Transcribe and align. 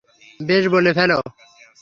বেশ, 0.39 0.63
বলে 0.67 0.91
ফেলো। 0.93 1.17